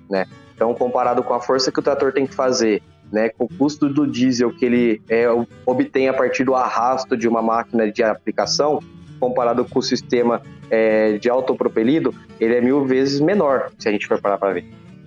[0.09, 0.25] né?
[0.53, 3.87] Então, comparado com a força que o trator tem que fazer, né, com o custo
[3.87, 5.27] do diesel que ele é,
[5.65, 8.81] obtém a partir do arrasto de uma máquina de aplicação,
[9.27, 14.07] comparado com o sistema é, de autopropelido, ele é mil vezes menor, se a gente
[14.07, 14.65] for parar para ver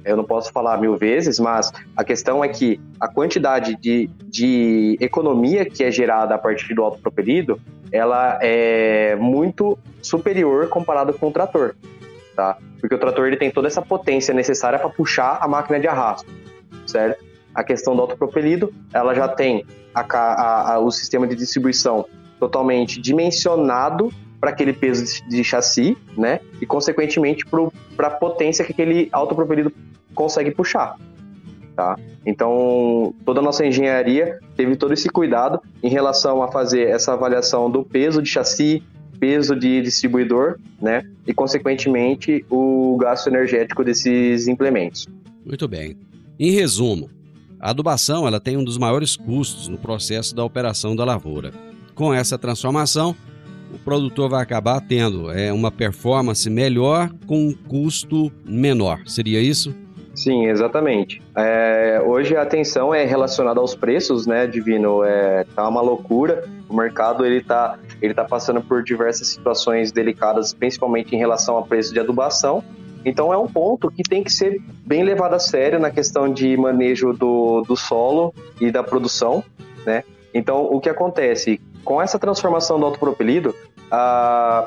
[0.08, 4.96] eu não posso falar mil vezes, mas a questão é que a quantidade de, de
[5.00, 7.60] economia que é gerada a partir do autopropelido,
[7.92, 11.74] ela é muito superior comparado com o trator,
[12.34, 12.56] tá?
[12.80, 16.30] Porque o trator ele tem toda essa potência necessária para puxar a máquina de arrasto,
[16.86, 17.22] certo?
[17.54, 22.06] A questão do autopropelido, ela já tem a, a, a, o sistema de distribuição
[22.38, 26.40] totalmente dimensionado para aquele peso de, chassi, né?
[26.60, 27.44] E consequentemente
[27.96, 29.72] para a potência que aquele autopropelido
[30.14, 30.96] consegue puxar.
[31.74, 31.96] Tá?
[32.26, 37.70] Então, toda a nossa engenharia teve todo esse cuidado em relação a fazer essa avaliação
[37.70, 38.82] do peso de chassi,
[39.20, 41.04] peso de distribuidor, né?
[41.26, 45.06] E, consequentemente, o gasto energético desses implementos.
[45.44, 45.96] Muito bem.
[46.38, 47.10] Em resumo,
[47.60, 51.52] a adubação ela tem um dos maiores custos no processo da operação da lavoura.
[51.98, 53.12] Com essa transformação,
[53.74, 59.00] o produtor vai acabar tendo é, uma performance melhor com um custo menor.
[59.04, 59.74] Seria isso?
[60.14, 61.20] Sim, exatamente.
[61.36, 65.02] É, hoje a atenção é relacionada aos preços, né, Divino?
[65.02, 66.48] É, tá uma loucura.
[66.68, 71.62] O mercado ele tá, ele tá passando por diversas situações delicadas, principalmente em relação a
[71.62, 72.62] preço de adubação.
[73.04, 76.56] Então é um ponto que tem que ser bem levado a sério na questão de
[76.56, 79.42] manejo do, do solo e da produção,
[79.84, 80.04] né?
[80.32, 83.54] Então o que acontece com essa transformação do autopropelido,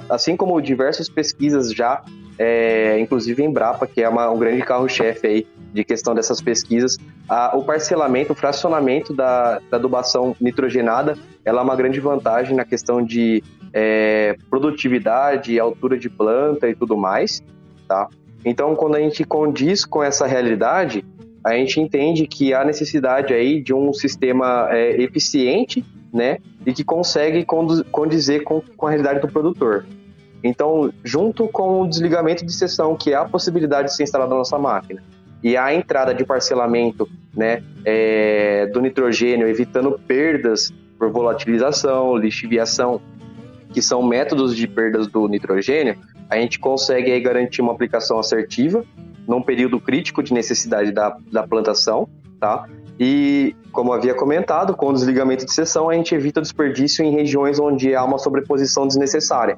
[0.10, 2.04] assim como diversas pesquisas já
[2.44, 6.98] é, inclusive Embrapa, que é uma, um grande carro-chefe aí de questão dessas pesquisas,
[7.30, 12.66] a, o parcelamento, o fracionamento da, da adubação nitrogenada, ela é uma grande vantagem na
[12.66, 17.44] questão de é, produtividade, altura de planta e tudo mais,
[17.88, 18.10] tá?
[18.44, 21.06] Então, quando a gente condiz com essa realidade,
[21.44, 26.84] a gente entende que há necessidade aí de um sistema é, eficiente, né, e que
[26.84, 29.86] consegue condizer com, com a realidade do produtor.
[30.44, 34.38] Então, junto com o desligamento de sessão, que é a possibilidade de ser instalado na
[34.38, 35.02] nossa máquina,
[35.44, 43.02] e a entrada de parcelamento né, é, do nitrogênio, evitando perdas por volatilização, lixiviação,
[43.74, 45.96] que são métodos de perdas do nitrogênio,
[46.30, 48.86] a gente consegue aí garantir uma aplicação assertiva
[49.28, 52.08] num período crítico de necessidade da, da plantação,
[52.40, 52.68] tá?
[53.00, 57.60] E, como havia comentado, com o desligamento de sessão, a gente evita desperdício em regiões
[57.60, 59.58] onde há uma sobreposição desnecessária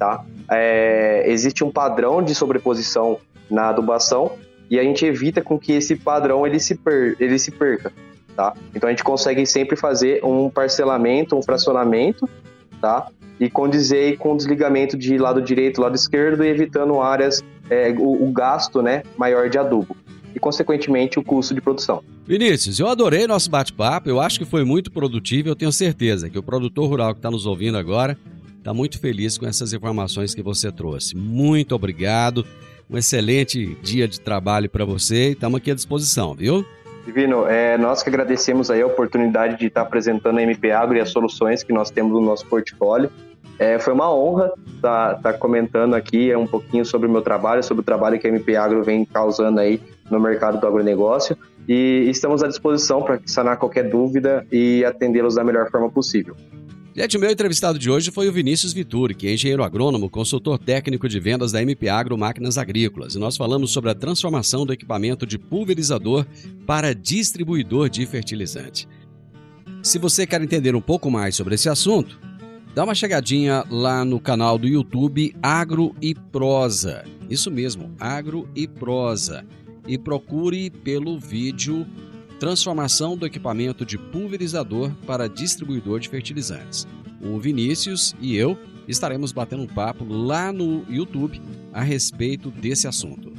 [0.00, 0.24] tá?
[0.50, 3.18] É, existe um padrão de sobreposição
[3.50, 4.32] na adubação
[4.70, 7.92] e a gente evita com que esse padrão ele se, per, ele se perca,
[8.34, 8.54] tá?
[8.74, 12.26] Então a gente consegue sempre fazer um parcelamento, um fracionamento,
[12.80, 13.08] tá?
[13.38, 18.28] E condizer com o desligamento de lado direito, lado esquerdo e evitando áreas, é, o,
[18.28, 19.94] o gasto, né, maior de adubo
[20.34, 22.02] e, consequentemente, o custo de produção.
[22.26, 26.38] Vinícius, eu adorei nosso bate-papo, eu acho que foi muito produtivo, eu tenho certeza que
[26.38, 28.16] o produtor rural que está nos ouvindo agora
[28.58, 31.16] está muito feliz com essas informações que você trouxe.
[31.16, 32.46] Muito obrigado.
[32.88, 36.64] Um excelente dia de trabalho para você e estamos aqui à disposição, viu?
[37.06, 41.00] Divino, é, nós que agradecemos aí a oportunidade de estar apresentando a MP Agro e
[41.00, 43.10] as soluções que nós temos no nosso portfólio.
[43.60, 47.82] É, foi uma honra estar, estar comentando aqui um pouquinho sobre o meu trabalho, sobre
[47.82, 49.78] o trabalho que a MP Agro vem causando aí
[50.10, 51.36] no mercado do agronegócio
[51.68, 56.34] e estamos à disposição para sanar qualquer dúvida e atendê-los da melhor forma possível.
[56.96, 60.58] Gente, o meu entrevistado de hoje foi o Vinícius Vituri, que é engenheiro agrônomo, consultor
[60.58, 63.14] técnico de vendas da MP Agro Máquinas Agrícolas.
[63.14, 66.24] E nós falamos sobre a transformação do equipamento de pulverizador
[66.66, 68.88] para distribuidor de fertilizante.
[69.82, 72.29] Se você quer entender um pouco mais sobre esse assunto,
[72.74, 77.04] dá uma chegadinha lá no canal do YouTube Agro e Prosa.
[77.28, 79.44] Isso mesmo, Agro e Prosa.
[79.86, 81.86] E procure pelo vídeo
[82.38, 86.86] transformação do equipamento de pulverizador para distribuidor de fertilizantes.
[87.20, 88.58] O Vinícius e eu
[88.88, 91.40] estaremos batendo um papo lá no YouTube
[91.72, 93.32] a respeito desse assunto.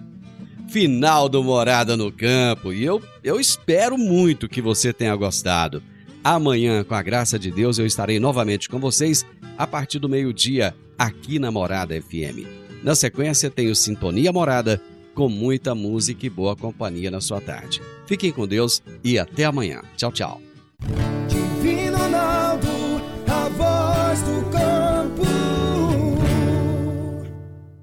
[0.70, 5.84] Final do Morada no Campo e eu, eu espero muito que você tenha gostado.
[6.24, 9.26] Amanhã, com a graça de Deus, eu estarei novamente com vocês
[9.58, 12.46] a partir do meio-dia aqui na Morada FM.
[12.84, 14.82] Na sequência, tenho Sintonia Morada
[15.16, 17.82] com muita música e boa companhia na sua tarde.
[18.06, 19.82] Fiquem com Deus e até amanhã.
[19.98, 20.51] Tchau, tchau.